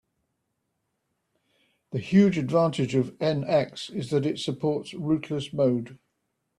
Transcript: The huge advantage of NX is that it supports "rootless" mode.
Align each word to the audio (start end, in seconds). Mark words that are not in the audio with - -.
The 1.91 1.99
huge 1.99 2.39
advantage 2.39 2.95
of 2.95 3.15
NX 3.19 3.91
is 3.93 4.09
that 4.09 4.25
it 4.25 4.39
supports 4.39 4.95
"rootless" 4.95 5.53
mode. 5.53 5.99